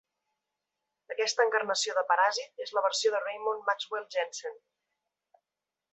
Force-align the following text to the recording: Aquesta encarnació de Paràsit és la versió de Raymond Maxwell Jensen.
Aquesta 1.15 1.45
encarnació 1.49 1.95
de 1.99 2.03
Paràsit 2.13 2.65
és 2.67 2.73
la 2.79 2.85
versió 2.89 3.13
de 3.17 3.23
Raymond 3.27 3.69
Maxwell 3.71 4.09
Jensen. 4.17 4.61